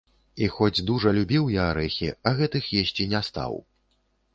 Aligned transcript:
І 0.45 0.47
хоць 0.55 0.83
дужа 0.87 1.13
любіў 1.19 1.53
я 1.57 1.69
арэхі, 1.75 2.13
а 2.27 2.37
гэтых 2.43 2.75
есці 2.83 3.11
не 3.17 3.27
стаў. 3.33 3.53